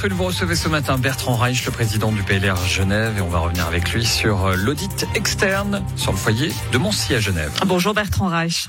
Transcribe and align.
Rulle, 0.00 0.12
vous 0.12 0.24
recevez 0.24 0.54
ce 0.54 0.68
matin 0.68 0.96
Bertrand 0.96 1.34
Reich, 1.34 1.64
le 1.64 1.72
président 1.72 2.12
du 2.12 2.22
PLR 2.22 2.56
Genève, 2.66 3.18
et 3.18 3.20
on 3.20 3.28
va 3.28 3.38
revenir 3.40 3.66
avec 3.66 3.92
lui 3.92 4.04
sur 4.04 4.46
euh, 4.46 4.54
l'audit 4.54 5.06
externe 5.14 5.82
sur 5.96 6.12
le 6.12 6.18
foyer 6.18 6.52
de 6.72 6.78
Moncy 6.78 7.14
à 7.14 7.20
Genève. 7.20 7.50
Bonjour 7.66 7.94
Bertrand 7.94 8.28
Reich. 8.28 8.68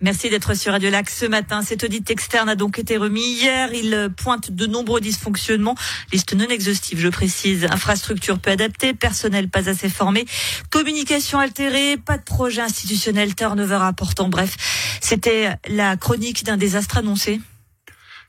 Merci 0.00 0.30
d'être 0.30 0.54
sur 0.54 0.72
Radio 0.72 0.90
Lac 0.90 1.10
ce 1.10 1.26
matin. 1.26 1.62
Cet 1.62 1.82
audit 1.82 2.08
externe 2.10 2.48
a 2.48 2.54
donc 2.54 2.78
été 2.78 2.96
remis 2.96 3.24
hier. 3.24 3.72
Il 3.72 4.10
pointe 4.16 4.52
de 4.52 4.66
nombreux 4.66 5.00
dysfonctionnements. 5.00 5.74
Liste 6.12 6.34
non 6.34 6.46
exhaustive, 6.48 7.00
je 7.00 7.08
précise. 7.08 7.64
Infrastructure 7.64 8.38
peu 8.38 8.50
adaptée, 8.50 8.94
personnel 8.94 9.48
pas 9.48 9.68
assez 9.68 9.88
formé, 9.88 10.26
communication 10.70 11.38
altérée, 11.40 11.96
pas 11.96 12.18
de 12.18 12.24
projet 12.24 12.60
institutionnel, 12.60 13.34
turnover 13.34 13.76
important. 13.76 14.28
Bref, 14.28 14.56
c'était 15.00 15.56
la 15.68 15.96
chronique 15.96 16.44
d'un 16.44 16.56
désastre 16.56 16.98
annoncé 16.98 17.40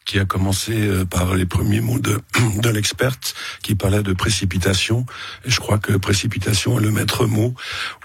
qui 0.05 0.19
a 0.19 0.25
commencé 0.25 0.73
euh, 0.73 1.03
par 1.03 1.33
les 1.35 1.45
premiers 1.45 1.81
mots 1.81 1.99
de, 1.99 2.19
de 2.61 2.69
l'experte 2.69 3.35
qui 3.63 3.75
parlait 3.75 4.03
de 4.03 4.13
précipitation. 4.13 5.05
Et 5.45 5.49
je 5.49 5.59
crois 5.59 5.79
que 5.79 5.93
précipitation 5.93 6.79
est 6.79 6.83
le 6.83 6.91
maître 6.91 7.25
mot. 7.25 7.53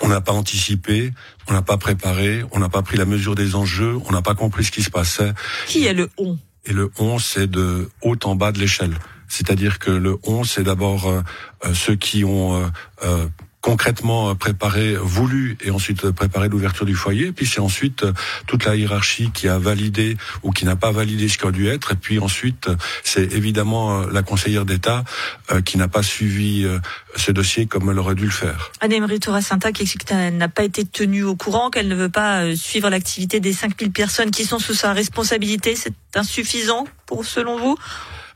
On 0.00 0.08
n'a 0.08 0.20
pas 0.20 0.32
anticipé, 0.32 1.12
on 1.46 1.52
n'a 1.52 1.62
pas 1.62 1.76
préparé, 1.76 2.44
on 2.52 2.58
n'a 2.58 2.68
pas 2.68 2.82
pris 2.82 2.96
la 2.96 3.04
mesure 3.04 3.34
des 3.34 3.54
enjeux, 3.54 3.98
on 4.06 4.12
n'a 4.12 4.22
pas 4.22 4.34
compris 4.34 4.64
ce 4.64 4.72
qui 4.72 4.82
se 4.82 4.90
passait. 4.90 5.32
Qui 5.66 5.86
est 5.86 5.94
le 5.94 6.08
on? 6.18 6.38
Et 6.66 6.72
le 6.72 6.90
on, 6.98 7.18
c'est 7.18 7.46
de 7.46 7.88
haut 8.02 8.16
en 8.24 8.34
bas 8.34 8.52
de 8.52 8.58
l'échelle. 8.58 8.94
C'est-à-dire 9.28 9.78
que 9.78 9.90
le 9.90 10.18
on, 10.24 10.44
c'est 10.44 10.64
d'abord 10.64 11.08
euh, 11.08 11.22
euh, 11.64 11.72
ceux 11.72 11.94
qui 11.94 12.24
ont 12.24 12.68
euh, 13.02 13.26
concrètement 13.60 14.34
préparé, 14.34 14.94
voulu 14.94 15.58
et 15.62 15.70
ensuite 15.70 16.10
préparé 16.10 16.48
l'ouverture 16.48 16.86
du 16.86 16.94
foyer. 16.94 17.32
Puis 17.32 17.46
c'est 17.46 17.60
ensuite 17.60 18.04
euh, 18.04 18.12
toute 18.46 18.64
la 18.64 18.76
hiérarchie 18.76 19.30
qui 19.32 19.48
a 19.48 19.58
validé 19.58 20.16
ou 20.42 20.50
qui 20.50 20.64
n'a 20.64 20.76
pas 20.76 20.92
validé 20.92 21.28
ce 21.28 21.36
qui 21.36 21.46
a 21.46 21.50
dû 21.50 21.68
être. 21.68 21.92
Et 21.92 21.96
puis 21.96 22.18
ensuite, 22.18 22.68
c'est 23.04 23.32
évidemment 23.32 24.00
euh, 24.00 24.06
la 24.12 24.22
conseillère 24.22 24.64
d'État 24.64 25.04
euh, 25.52 25.60
qui 25.60 25.76
n'a 25.76 25.88
pas 25.88 26.02
suivi 26.02 26.66
ce 27.16 27.32
dossier 27.32 27.66
comme 27.66 27.90
elle 27.90 27.98
aurait 27.98 28.14
dû 28.14 28.24
le 28.24 28.30
faire. 28.30 28.72
Anne-Emery 28.80 29.20
Touracinta 29.20 29.72
qui 29.72 29.82
explique 29.82 30.06
qu'elle 30.06 30.36
n'a 30.36 30.48
pas 30.48 30.62
été 30.62 30.84
tenue 30.84 31.24
au 31.24 31.36
courant, 31.36 31.70
qu'elle 31.70 31.88
ne 31.88 31.94
veut 31.94 32.08
pas 32.08 32.54
suivre 32.56 32.88
l'activité 32.88 33.40
des 33.40 33.52
5000 33.52 33.90
personnes 33.92 34.30
qui 34.30 34.44
sont 34.44 34.58
sous 34.58 34.74
sa 34.74 34.92
responsabilité. 34.92 35.76
C'est 35.76 35.94
insuffisant 36.14 36.86
pour 37.06 37.24
selon 37.24 37.58
vous? 37.58 37.76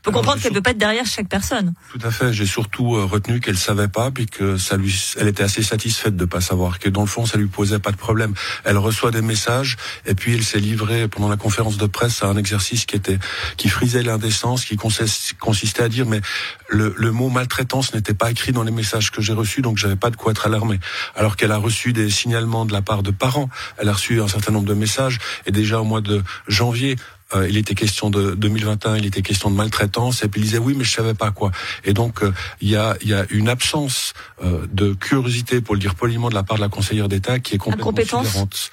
Peut 0.05 0.11
comprendre 0.11 0.41
qu'elle 0.41 0.51
ne 0.51 0.57
peut 0.57 0.61
pas 0.61 0.71
être 0.71 0.77
derrière 0.77 1.05
chaque 1.05 1.27
personne. 1.27 1.73
Tout 1.91 1.99
à 2.05 2.11
fait. 2.11 2.31
J'ai 2.31 2.45
surtout 2.45 2.95
euh, 2.95 3.05
retenu 3.05 3.39
qu'elle 3.39 3.57
savait 3.57 3.87
pas, 3.87 4.11
puis 4.11 4.27
que 4.27 4.57
ça 4.57 4.77
lui, 4.77 4.95
elle 5.19 5.27
était 5.27 5.43
assez 5.43 5.63
satisfaite 5.63 6.15
de 6.15 6.25
pas 6.25 6.41
savoir, 6.41 6.79
que 6.79 6.89
dans 6.89 7.01
le 7.01 7.07
fond, 7.07 7.25
ça 7.25 7.37
lui 7.37 7.47
posait 7.47 7.79
pas 7.79 7.91
de 7.91 7.97
problème. 7.97 8.33
Elle 8.63 8.77
reçoit 8.77 9.11
des 9.11 9.21
messages, 9.21 9.77
et 10.05 10.13
puis 10.13 10.35
elle 10.35 10.43
s'est 10.43 10.59
livrée 10.59 11.07
pendant 11.07 11.27
la 11.27 11.37
conférence 11.37 11.77
de 11.77 11.87
presse 11.87 12.21
à 12.21 12.27
un 12.27 12.37
exercice 12.37 12.85
qui 12.85 12.95
était, 12.95 13.17
qui 13.57 13.67
frisait 13.67 14.03
l'indécence, 14.03 14.63
qui 14.63 14.77
consistait 14.77 15.83
à 15.83 15.89
dire, 15.89 16.05
mais 16.05 16.21
le, 16.69 16.93
le 16.95 17.11
mot 17.11 17.29
maltraitance 17.29 17.93
n'était 17.93 18.13
pas 18.13 18.29
écrit 18.29 18.51
dans 18.51 18.63
les 18.63 18.71
messages 18.71 19.11
que 19.11 19.21
j'ai 19.21 19.33
reçus, 19.33 19.61
donc 19.61 19.77
j'avais 19.77 19.95
pas 19.95 20.11
de 20.11 20.15
quoi 20.15 20.31
être 20.31 20.45
alarmé. 20.45 20.79
Alors 21.15 21.35
qu'elle 21.35 21.51
a 21.51 21.57
reçu 21.57 21.93
des 21.93 22.11
signalements 22.11 22.65
de 22.65 22.73
la 22.73 22.81
part 22.83 23.01
de 23.01 23.11
parents, 23.11 23.49
elle 23.77 23.89
a 23.89 23.93
reçu 23.93 24.21
un 24.21 24.27
certain 24.27 24.51
nombre 24.51 24.67
de 24.67 24.75
messages, 24.75 25.19
et 25.47 25.51
déjà 25.51 25.81
au 25.81 25.83
mois 25.83 26.01
de 26.01 26.23
janvier, 26.47 26.95
euh, 27.33 27.49
il 27.49 27.57
était 27.57 27.73
question 27.73 28.11
de 28.11 28.35
2021, 28.35 28.97
il 28.97 29.05
était 29.05 29.23
question 29.23 29.49
de 29.49 29.55
maltraitance, 29.55 30.23
et 30.23 30.27
puis 30.27 30.41
il 30.41 30.43
disait 30.43 30.59
oui, 30.59 30.75
mais 30.77 30.83
je 30.83 30.91
savais 30.91 31.15
pas 31.15 31.31
quoi. 31.31 31.51
Et 31.83 31.93
donc 31.93 32.21
euh, 32.21 32.31
il 32.61 32.69
y 32.69 32.75
a 32.75 32.95
y 33.01 33.13
a 33.13 33.25
une 33.31 33.49
absence 33.49 34.13
euh, 34.43 34.67
de 34.71 34.93
curiosité, 34.93 35.59
pour 35.59 35.73
le 35.73 35.79
dire 35.79 35.95
poliment, 35.95 36.29
de 36.29 36.35
la 36.35 36.43
part 36.43 36.57
de 36.57 36.61
la 36.61 36.69
conseillère 36.69 37.09
d'État 37.09 37.39
qui 37.39 37.55
est 37.55 37.57
complètement 37.57 37.93
différente. 37.93 38.71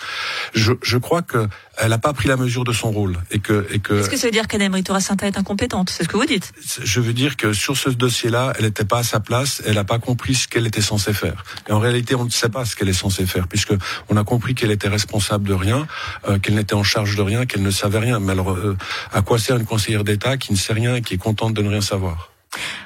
Je, 0.54 0.72
je 0.82 0.98
crois 0.98 1.22
que 1.22 1.48
elle 1.82 1.88
n'a 1.88 1.98
pas 1.98 2.12
pris 2.12 2.28
la 2.28 2.36
mesure 2.36 2.62
de 2.62 2.72
son 2.72 2.92
rôle 2.92 3.18
et 3.32 3.40
que 3.40 3.66
et 3.72 3.80
que. 3.80 3.94
Est-ce 3.94 4.08
que 4.08 4.16
ça 4.16 4.28
veut 4.28 4.32
dire 4.32 4.46
qu'Anne 4.46 5.00
Sainta 5.00 5.26
est 5.26 5.36
incompétente? 5.36 5.90
C'est 5.90 6.04
ce 6.04 6.08
que 6.08 6.16
vous 6.16 6.26
dites. 6.26 6.52
Je 6.82 7.00
veux 7.00 7.12
dire 7.12 7.36
que 7.36 7.52
sur 7.52 7.76
ce 7.76 7.90
dossier-là, 7.90 8.52
elle 8.56 8.66
n'était 8.66 8.84
pas 8.84 8.98
à 8.98 9.02
sa 9.02 9.18
place. 9.18 9.60
Elle 9.66 9.74
n'a 9.74 9.84
pas 9.84 9.98
compris 9.98 10.36
ce 10.36 10.46
qu'elle 10.46 10.66
était 10.66 10.80
censée 10.80 11.12
faire. 11.12 11.44
Et 11.68 11.72
en 11.72 11.80
réalité, 11.80 12.14
on 12.14 12.24
ne 12.24 12.30
sait 12.30 12.48
pas 12.48 12.64
ce 12.64 12.76
qu'elle 12.76 12.88
est 12.88 12.92
censée 12.92 13.26
faire 13.26 13.48
puisque 13.48 13.74
on 14.08 14.16
a 14.16 14.22
compris 14.22 14.54
qu'elle 14.54 14.70
était 14.70 14.88
responsable 14.88 15.48
de 15.48 15.54
rien, 15.54 15.88
euh, 16.28 16.38
qu'elle 16.38 16.54
n'était 16.54 16.74
en 16.74 16.84
charge 16.84 17.16
de 17.16 17.22
rien, 17.22 17.46
qu'elle 17.46 17.62
ne 17.62 17.70
savait 17.72 17.98
rien. 17.98 18.20
Mais 18.20 18.32
alors, 18.32 18.52
euh, 18.52 18.76
à 19.12 19.22
quoi 19.22 19.40
sert 19.40 19.56
une 19.56 19.66
conseillère 19.66 20.04
d'État 20.04 20.36
qui 20.36 20.52
ne 20.52 20.58
sait 20.58 20.74
rien 20.74 20.94
et 20.94 21.02
qui 21.02 21.14
est 21.14 21.18
contente 21.18 21.52
de 21.52 21.62
ne 21.62 21.68
rien 21.68 21.80
savoir? 21.80 22.30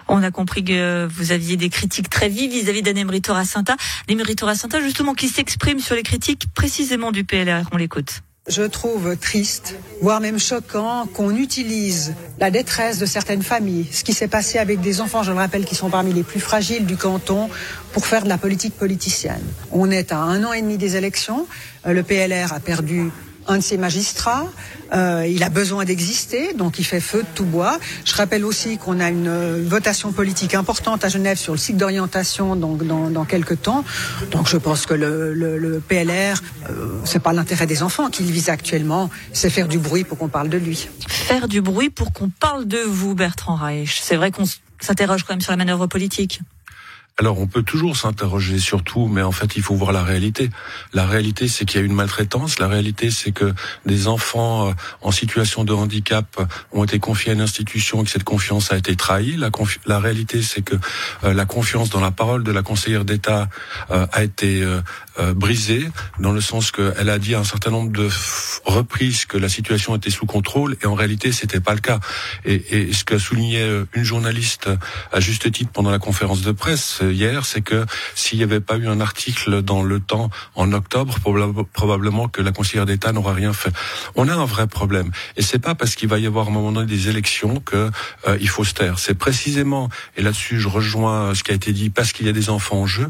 On 0.09 0.23
a 0.23 0.31
compris 0.31 0.65
que 0.65 1.07
vous 1.07 1.33
aviez 1.33 1.59
des 1.59 1.69
critiques 1.69 2.09
très 2.09 2.31
vives 2.31 2.53
vis-à-vis 2.53 2.81
d'Anne-Emery 2.81 3.21
Torracinta. 3.21 3.77
Torracinta, 4.37 4.81
justement, 4.81 5.13
qui 5.13 5.29
s'exprime 5.29 5.81
sur 5.81 5.97
les 5.97 6.03
critiques 6.03 6.47
précisément 6.55 7.13
du 7.13 7.25
PLR. 7.25 7.69
On 7.73 7.77
l'écoute. 7.77 8.23
Je 8.49 8.63
trouve 8.63 9.17
triste, 9.17 9.75
voire 10.01 10.21
même 10.21 10.39
choquant, 10.39 11.07
qu'on 11.13 11.35
utilise 11.35 12.15
la 12.39 12.53
détresse 12.53 12.99
de 12.99 13.07
certaines 13.07 13.43
familles, 13.43 13.89
ce 13.91 14.05
qui 14.05 14.13
s'est 14.13 14.29
passé 14.29 14.59
avec 14.59 14.81
des 14.81 15.01
enfants, 15.01 15.25
je 15.25 15.33
le 15.33 15.37
rappelle, 15.37 15.65
qui 15.65 15.75
sont 15.75 15.91
parmi 15.91 16.13
les 16.13 16.23
plus 16.23 16.39
fragiles 16.39 16.87
du 16.87 16.97
canton, 16.97 17.51
pour 17.93 18.07
faire 18.07 18.23
de 18.23 18.29
la 18.29 18.39
politique 18.39 18.77
politicienne. 18.77 19.43
On 19.73 19.91
est 19.91 20.13
à 20.13 20.19
un 20.19 20.45
an 20.45 20.53
et 20.53 20.63
demi 20.63 20.79
des 20.79 20.95
élections. 20.95 21.49
Euh, 21.87 21.93
le 21.93 22.05
PLR 22.05 22.53
a 22.53 22.61
perdu 22.61 23.11
un 23.49 23.59
de 23.59 23.63
ses 23.63 23.77
magistrats. 23.77 24.47
Euh, 24.93 25.27
il 25.29 25.43
a 25.43 25.49
besoin 25.49 25.85
d'exister, 25.85 26.53
donc 26.55 26.79
il 26.79 26.85
fait 26.85 27.01
feu 27.01 27.23
de 27.23 27.29
tout 27.35 27.45
bois. 27.45 27.79
Je 28.05 28.15
rappelle 28.15 28.45
aussi 28.45 28.79
qu'on 28.79 29.01
a 29.01 29.09
une 29.09 29.29
euh, 29.29 29.65
votation 29.67 30.13
politique 30.13 30.55
importante 30.55 31.05
à 31.05 31.09
Genève 31.09 31.39
sur 31.39 31.53
le 31.53 31.59
cycle 31.59 31.79
d'orientation 31.79 32.55
donc 32.57 32.87
dans, 32.87 33.11
dans, 33.11 33.25
quelques 33.25 33.63
temps. 33.63 33.85
Donc 34.31 34.49
je 34.49 34.57
pense 34.57 34.87
que 34.87 34.95
le, 34.95 35.35
le, 35.35 35.59
le 35.59 35.81
PLR, 35.81 36.41
euh, 36.71 37.01
c'est 37.05 37.23
pas 37.23 37.33
l'intérêt 37.33 37.67
des 37.67 37.83
enfants 37.83 38.11
qu'il 38.11 38.27
vise 38.27 38.49
actuellement, 38.49 39.11
c'est 39.33 39.51
faire 39.51 39.69
du 39.69 39.79
bruit 39.79 40.05
pour 40.05 40.19
qu'on 40.19 40.29
parle 40.29 40.49
de 40.49 40.59
lui. 40.59 40.89
Faire 41.09 41.49
du 41.49 41.61
bruit 41.61 41.91
pour 41.91 42.13
qu'on 42.13 42.29
parle 42.29 42.67
de 42.67 42.79
vous, 42.79 43.15
Bertrand 43.15 43.57
Reich. 43.57 44.01
C'est 44.03 44.17
vrai 44.17 44.31
qu'on 44.31 44.45
s'interroge 44.81 45.25
quand 45.25 45.33
même 45.33 45.41
sur 45.41 45.53
la 45.53 45.57
manœuvre 45.57 45.87
politique. 45.87 46.41
Alors 47.19 47.41
on 47.41 47.47
peut 47.47 47.63
toujours 47.63 47.97
s'interroger 47.97 48.59
sur 48.59 48.85
tout, 48.85 49.09
mais 49.09 49.23
en 49.23 49.33
fait 49.33 49.57
il 49.57 49.63
faut 49.63 49.75
voir 49.75 49.91
la 49.91 50.03
réalité. 50.03 50.51
La 50.93 51.07
réalité 51.07 51.49
c'est 51.49 51.65
qu'il 51.65 51.81
y 51.81 51.83
a 51.83 51.87
une 51.87 51.95
maltraitance. 51.95 52.59
La 52.59 52.69
réalité 52.69 53.11
c'est 53.11 53.33
que 53.33 53.55
des 53.87 54.07
enfants 54.07 54.69
euh, 54.69 54.73
en 55.01 55.13
situation 55.13 55.65
de 55.65 55.73
handicap 55.73 56.39
ont 56.73 56.85
été 56.85 56.99
confiés 56.99 57.31
à 57.31 57.35
une 57.35 57.41
institution 57.41 58.03
et 58.03 58.05
que 58.05 58.11
cette 58.11 58.25
confiance 58.25 58.71
a 58.71 58.77
été 58.77 58.97
trahie. 58.97 59.39
La, 59.39 59.49
la 59.87 59.99
réalité 59.99 60.43
c'est 60.43 60.61
que 60.61 60.75
euh, 61.25 61.33
la 61.33 61.47
confiance 61.47 61.89
dans 61.89 62.01
la 62.01 62.11
parole 62.11 62.45
de 62.45 62.53
la 62.53 62.61
conseillère 62.61 63.07
d'État 63.07 63.49
euh, 63.91 64.07
a 64.13 64.23
été 64.23 64.63
brisée, 65.35 65.89
dans 66.21 66.33
le 66.33 66.43
sens 66.43 66.71
qu'elle 66.71 67.09
a 67.09 67.19
dit 67.19 67.35
à 67.35 67.39
un 67.39 67.45
certain 67.45 67.71
nombre 67.71 67.91
de 67.91 68.07
reprises 68.67 69.25
que 69.25 69.39
la 69.39 69.49
situation 69.49 69.97
était 69.97 70.11
sous 70.11 70.27
contrôle 70.27 70.77
et 70.83 70.87
en 70.87 70.95
réalité 70.95 71.33
c'était 71.33 71.61
pas 71.61 71.73
le 71.73 71.81
cas. 71.81 72.01
Et, 72.45 72.63
et 72.71 72.93
ce 72.93 73.03
qu'a 73.03 73.19
souligné 73.19 73.67
une 73.95 74.05
journaliste 74.05 74.69
à 75.13 75.21
juste 75.21 75.51
titre 75.51 75.71
pendant 75.73 75.91
la 75.91 75.99
conférence 75.99 76.43
de 76.43 76.53
presse 76.53 77.01
hier, 77.13 77.45
c'est 77.47 77.63
que 77.63 77.87
s'il 78.15 78.39
n'y 78.39 78.45
avait 78.45 78.61
pas 78.61 78.77
eu 78.77 78.87
un 78.87 79.01
article 79.01 79.63
dans 79.63 79.83
Le 79.83 80.01
Temps 80.01 80.31
en 80.55 80.73
octobre, 80.73 81.19
probablement 81.73 82.29
que 82.29 82.43
la 82.43 82.53
conseillère 82.53 82.87
d'État 82.87 83.13
n'aurait 83.13 83.35
rien 83.35 83.53
fait. 83.53 83.73
On 84.15 84.29
a 84.29 84.35
un 84.35 84.45
vrai 84.45 84.67
problème, 84.67 85.11
et 85.37 85.43
c'est 85.43 85.59
pas 85.59 85.75
parce 85.75 85.95
qu'il 85.95 86.09
va 86.09 86.19
y 86.19 86.27
avoir 86.27 86.49
un 86.49 86.51
moment 86.51 86.73
donné 86.73 86.87
des 86.87 87.09
élections 87.09 87.61
que 87.61 87.91
euh, 88.27 88.39
il 88.41 88.49
faut 88.49 88.65
se 88.65 88.75
taire. 88.75 88.99
C'est 88.99 89.15
précisément, 89.15 89.89
et 90.17 90.23
là-dessus 90.23 90.61
je 90.61 90.69
rejoins 90.69 91.35
ce 91.35 91.43
qui 91.43 91.51
a 91.53 91.55
été 91.55 91.73
dit, 91.73 91.91
parce 91.91 92.13
qu'il 92.13 92.27
y 92.27 92.29
a 92.29 92.33
des 92.33 92.51
enfants 92.51 92.83
en 92.83 92.87
jeu, 92.87 93.09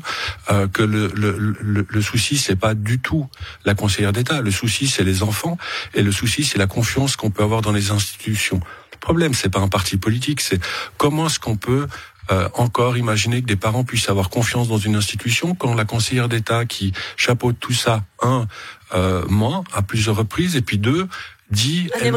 euh, 0.51 0.69
que 0.69 0.83
le, 0.83 1.11
le, 1.15 1.37
le, 1.61 1.87
le 1.89 2.03
souci 2.03 2.37
c'est 2.39 2.57
pas 2.57 2.75
du 2.75 2.99
tout 2.99 3.29
la 3.65 3.75
conseillère 3.75 4.13
d'État. 4.13 4.41
Le 4.41 4.51
souci 4.51 4.87
c'est 4.87 5.05
les 5.05 5.23
enfants, 5.23 5.59
et 5.95 6.03
le 6.03 6.13
souci 6.13 6.45
c'est 6.45 6.59
la 6.59 6.67
confiance 6.67 7.17
qu'on 7.17 7.31
peut 7.31 7.43
avoir 7.43 7.63
dans 7.63 7.73
les 7.73 7.91
institutions. 7.91 8.61
Problème, 9.07 9.35
c'est 9.35 9.51
pas 9.51 9.61
un 9.61 9.69
parti 9.69 9.99
politique, 9.99 10.41
c'est 10.41 10.59
comment 10.97 11.29
est-ce 11.29 11.39
qu'on 11.39 11.55
peut 11.57 11.87
euh, 12.33 12.49
encore 12.55 12.97
imaginer 12.97 13.41
que 13.41 13.47
des 13.47 13.55
parents 13.55 13.85
puissent 13.85 14.09
avoir 14.09 14.31
confiance 14.31 14.67
dans 14.67 14.79
une 14.79 14.97
institution 14.97 15.55
quand 15.55 15.75
la 15.75 15.85
conseillère 15.85 16.29
d'État 16.29 16.65
qui 16.65 16.93
chapeaute 17.17 17.57
tout 17.61 17.73
ça, 17.73 18.03
un, 18.21 18.49
euh, 18.97 19.25
ment 19.29 19.63
à 19.73 19.83
plusieurs 19.83 20.17
reprises, 20.17 20.57
et 20.57 20.61
puis 20.61 20.79
deux, 20.79 21.07
dit... 21.53 21.89
Anne 21.95 22.17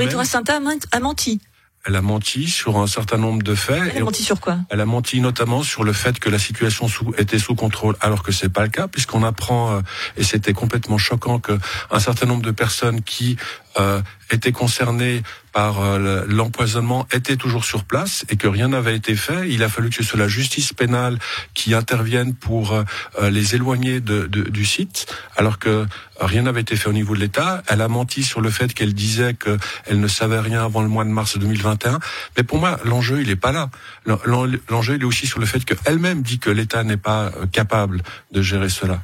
a 0.92 1.00
menti. 1.00 1.40
Elle 1.86 1.96
a 1.96 2.02
menti 2.02 2.48
sur 2.48 2.78
un 2.78 2.88
certain 2.88 3.18
nombre 3.18 3.42
de 3.42 3.56
faits. 3.56 3.81
Elle 3.96 4.02
a 4.02 4.06
menti 4.06 4.24
sur 4.24 4.40
quoi? 4.42 4.58
Elle 4.69 4.81
a 4.81 4.86
menti 4.86 5.22
notamment 5.22 5.64
sur 5.64 5.84
le 5.84 5.94
fait 5.94 6.19
que 6.19 6.30
la 6.30 6.40
situation 6.40 6.88
sous, 6.88 7.14
était 7.18 7.40
sous 7.40 7.56
contrôle, 7.56 7.96
alors 8.02 8.22
que 8.22 8.31
c'est 8.31 8.50
pas 8.50 8.64
le 8.64 8.69
cas, 8.69 8.88
puisqu'on 8.88 9.24
apprend 9.24 9.72
euh, 9.72 9.81
et 10.18 10.24
c'était 10.24 10.54
complètement 10.54 10.98
choquant 10.98 11.40
que 11.40 11.58
un 11.90 12.00
certain 12.00 12.25
nombre 12.25 12.42
de 12.42 12.52
personnes 12.52 13.02
qui 13.02 13.38
euh, 13.80 14.02
étaient 14.30 14.52
concernées 14.52 15.24
par 15.51 15.81
euh, 15.81 16.25
l'empoisonnement 16.28 17.07
étaient 17.12 17.36
toujours 17.36 17.66
sur 17.66 17.84
place 17.84 18.25
et 18.30 18.36
que 18.36 18.48
rien 18.48 18.69
n'avait 18.69 18.96
été 18.96 19.16
fait. 19.16 19.50
Il 19.50 19.63
a 19.63 19.69
fallu 19.69 19.90
que 19.90 19.96
ce 19.96 20.04
soit 20.04 20.19
la 20.19 20.28
justice 20.28 20.74
pénale 20.74 21.19
qui 21.54 21.74
intervienne 21.74 22.34
pour 22.34 22.74
euh, 22.74 23.30
les 23.30 23.56
éloigner 23.56 24.00
de, 24.00 24.28
de, 24.28 24.44
du 24.44 24.66
site, 24.66 25.07
alors 25.38 25.60
que 25.60 25.86
rien 26.19 26.44
n'avait 26.44 26.62
été 26.62 26.75
fait 26.75 26.90
au 26.90 26.94
niveau 26.94 27.16
de 27.16 27.19
l'État. 27.19 27.63
Elle 27.68 27.81
a 27.81 27.88
menti 27.88 28.24
sur 28.24 28.42
le 28.42 28.50
fait 28.50 28.74
qu'elle 28.74 28.94
disait 28.94 29.34
qu'elle 29.34 30.00
ne 30.00 30.07
savait 30.07 30.40
rien 30.40 30.63
avant 30.63 30.81
le 30.81 30.90
mois 30.90 31.06
de 31.06 31.10
mars 31.10 31.38
2021. 31.38 32.00
Mais 32.38 32.44
pour 32.44 32.60
moi, 32.60 32.80
l'enjeu, 32.84 33.22
il 33.22 33.28
n'est 33.28 33.36
pas 33.36 33.52
là. 33.52 33.69
L'enjeu, 34.06 34.95
il 34.95 35.02
est 35.02 35.06
aussi 35.06 35.28
sur 35.28 35.40
le 35.40 35.45
fait 35.45 35.63
qu'elle-même 35.66 36.22
dit 36.22 36.40
que 36.40 36.50
l'État 36.50 36.84
n'est 36.84 36.98
pas 36.98 37.31
capable 37.52 38.02
de 38.31 38.42
gérer 38.42 38.69
cela. 38.69 39.02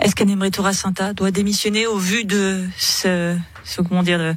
Est-ce 0.00 0.14
qu'Anne 0.14 0.72
Santa 0.72 1.12
doit 1.12 1.30
démissionner 1.30 1.86
au 1.86 1.98
vu 1.98 2.24
de 2.24 2.64
ce, 2.76 3.36
comment 3.88 4.02
dire, 4.02 4.34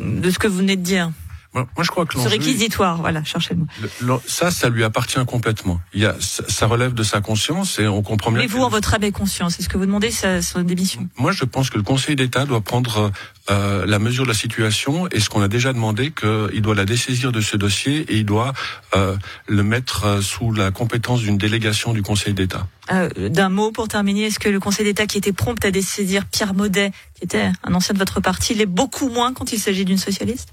de 0.00 0.30
ce 0.30 0.38
que 0.38 0.46
vous 0.46 0.62
venez 0.64 0.76
de 0.76 0.82
dire 0.82 1.10
Moi, 1.54 1.66
je 1.82 1.88
crois 1.88 2.04
que 2.04 2.18
Ce 2.18 2.28
réquisitoire, 2.28 3.00
voilà, 3.00 3.22
cherchez 3.22 3.54
le 3.54 3.60
mot. 4.06 4.20
ça, 4.26 4.50
ça 4.50 4.68
lui 4.68 4.82
appartient 4.82 5.24
complètement. 5.24 5.80
Il 5.92 6.00
y 6.00 6.06
a, 6.06 6.16
ça, 6.18 6.66
relève 6.66 6.94
de 6.94 7.02
sa 7.04 7.20
conscience 7.20 7.78
et 7.78 7.86
on 7.86 8.02
comprend 8.02 8.32
bien. 8.32 8.40
Mais 8.40 8.46
vous, 8.46 8.60
en 8.60 8.68
votre 8.68 8.94
âme 8.94 9.04
et 9.04 9.12
conscience, 9.12 9.60
est-ce 9.60 9.68
que 9.68 9.78
vous 9.78 9.86
demandez 9.86 10.10
sa, 10.10 10.42
son 10.42 10.62
démission 10.62 11.08
Moi, 11.16 11.30
je 11.32 11.44
pense 11.44 11.70
que 11.70 11.76
le 11.76 11.84
Conseil 11.84 12.16
d'État 12.16 12.44
doit 12.44 12.60
prendre 12.60 13.12
euh, 13.50 13.86
la 13.86 13.98
mesure 14.00 14.24
de 14.24 14.28
la 14.28 14.34
situation 14.34 15.06
et 15.08 15.20
ce 15.20 15.28
qu'on 15.28 15.42
a 15.42 15.48
déjà 15.48 15.72
demandé, 15.72 16.10
qu'il 16.10 16.60
doit 16.62 16.74
la 16.74 16.84
dessaisir 16.84 17.30
de 17.30 17.40
ce 17.40 17.56
dossier 17.56 18.00
et 18.08 18.16
il 18.16 18.24
doit 18.24 18.52
euh, 18.96 19.16
le 19.46 19.62
mettre 19.62 20.04
euh, 20.04 20.20
sous 20.22 20.52
la 20.52 20.72
compétence 20.72 21.20
d'une 21.20 21.38
délégation 21.38 21.92
du 21.92 22.02
Conseil 22.02 22.34
d'État. 22.34 22.66
Euh, 22.90 23.08
D'un 23.28 23.48
mot 23.48 23.70
pour 23.70 23.86
terminer, 23.88 24.24
est-ce 24.24 24.38
que 24.38 24.48
le 24.48 24.60
Conseil 24.60 24.84
d'État 24.84 25.06
qui 25.06 25.18
était 25.18 25.32
prompt 25.32 25.62
à 25.64 25.70
dessaisir 25.70 26.26
Pierre 26.26 26.54
Maudet, 26.54 26.90
qui 27.14 27.24
était 27.24 27.50
un 27.62 27.74
ancien 27.74 27.92
de 27.92 27.98
votre 27.98 28.20
parti, 28.20 28.54
l'est 28.54 28.66
beaucoup 28.66 29.08
moins 29.08 29.32
quand 29.32 29.52
il 29.52 29.58
s'agit 29.58 29.84
d'une 29.84 29.98
socialiste? 29.98 30.48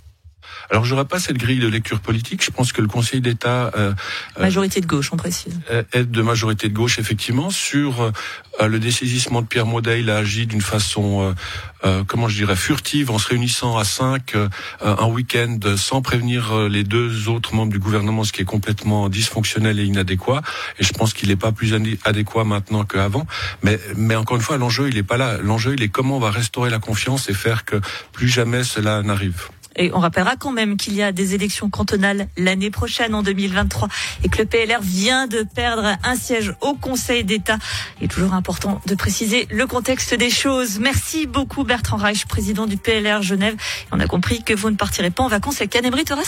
Alors, 0.70 0.86
j'aurais 0.86 1.06
pas 1.06 1.20
cette 1.20 1.38
grille 1.38 1.60
de 1.60 1.68
lecture 1.68 2.00
politique. 2.00 2.44
Je 2.44 2.52
pense 2.52 2.72
que 2.72 2.82
le 2.82 2.88
Conseil 2.88 3.22
d'État 3.22 3.72
euh, 3.76 3.94
euh 4.38 4.42
majorité 4.42 4.82
de 4.82 4.86
gauche, 4.86 5.10
on 5.12 5.18
précise, 5.18 5.60
euh, 5.72 5.84
est 5.94 6.10
de 6.10 6.22
majorité 6.22 6.70
de 6.70 6.74
gauche 6.74 7.00
effectivement 7.00 7.50
sur 7.50 8.02
euh, 8.02 8.68
le 8.68 8.80
dessaisissement 8.80 9.42
de 9.42 9.48
Pierre 9.48 9.66
Maudet. 9.66 10.00
Il 10.00 10.10
a 10.10 10.18
agi 10.18 10.46
d'une 10.46 10.62
façon, 10.62 11.36
euh, 11.84 12.04
comment 12.08 12.28
je 12.28 12.36
dirais, 12.36 12.56
furtive 12.56 13.12
en 13.12 13.18
se 13.18 13.30
réunissant 13.30 13.78
à 13.78 13.84
cinq 13.84 14.36
un 14.82 15.06
week-end 15.08 15.60
sans 15.78 16.02
prévenir 16.02 16.70
les 16.70 16.84
deux 16.84 17.28
autres 17.28 17.54
membres 17.54 17.72
du 17.72 17.80
gouvernement, 17.80 18.24
ce 18.24 18.32
qui 18.32 18.42
est 18.42 18.46
complètement 18.46 19.10
dysfonctionnel 19.10 19.80
et 19.80 19.86
inadéquat. 19.86 20.42
Et 20.80 20.84
je 20.84 20.94
pense 20.94 21.14
qu'il 21.14 21.30
n'est 21.30 21.36
pas 21.36 21.52
plus 21.52 21.74
adéquat 22.06 22.44
maintenant 22.44 22.84
qu'avant. 22.84 23.26
Mais, 23.64 23.80
mais 23.96 24.16
encore 24.16 24.38
une 24.38 24.44
fois, 24.44 24.58
l'enjeu 24.58 24.90
il 24.90 24.96
n'est 24.96 25.04
pas 25.04 25.18
là. 25.18 25.38
L'enjeu 25.38 25.74
il 25.74 25.82
est 25.82 25.90
comment 25.90 26.18
on 26.18 26.20
va 26.20 26.32
restaurer 26.32 26.70
la 26.70 26.80
confiance 26.80 27.30
et 27.30 27.34
faire 27.34 27.66
que 27.66 27.82
plus 28.14 28.30
jamais 28.30 28.64
cela 28.64 29.02
n'arrive. 29.02 29.50
Et 29.76 29.92
on 29.94 30.00
rappellera 30.00 30.36
quand 30.36 30.52
même 30.52 30.78
qu'il 30.78 30.94
y 30.94 31.02
a 31.02 31.12
des 31.12 31.36
élections 31.36 31.70
cantonales 31.70 32.28
l'année 32.38 32.72
prochaine, 32.72 33.16
en 33.16 33.24
2023, 33.24 33.88
et 34.24 34.30
que 34.30 34.40
le 34.40 34.46
PLR 34.46 34.82
vient 34.82 35.28
de 35.28 35.44
perdre 35.44 35.98
un 36.04 36.16
siège 36.16 36.54
au 36.62 36.74
Conseil 36.74 37.24
d'État. 37.24 37.58
Il 38.00 38.06
est 38.06 38.08
toujours 38.08 38.34
important 38.34 38.82
de 38.86 38.96
préciser 38.96 39.48
le 39.52 39.68
contexte 39.68 40.14
des 40.14 40.30
choses. 40.30 40.80
Merci 40.80 41.28
beaucoup 41.28 41.64
Bertrand 41.64 41.98
Reich, 41.98 42.26
président 42.26 42.68
du 42.68 42.78
PLR 42.78 43.22
Genève. 43.22 43.56
On 43.92 44.00
a 44.00 44.08
compris 44.08 44.44
que 44.44 44.54
vous 44.54 44.70
ne 44.70 44.76
partirez 44.76 45.10
pas 45.10 45.24
en 45.24 45.28
vacances 45.28 45.58
avec 45.58 45.72
Canemri 45.72 46.04
Torres. 46.04 46.22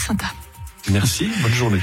Merci, 0.90 1.28
bonne 1.42 1.54
journée. 1.54 1.80